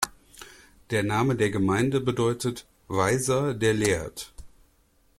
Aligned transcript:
Der 0.89 1.03
Name 1.03 1.35
der 1.35 1.51
Gemeinde 1.51 2.01
bedeutet 2.01 2.65
„Weiser, 2.87 3.53
der 3.53 3.75
lehrt“. 3.75 4.33